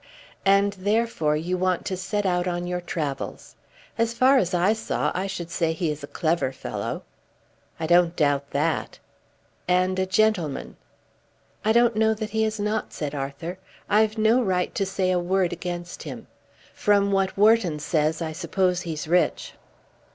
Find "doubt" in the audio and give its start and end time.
8.15-8.49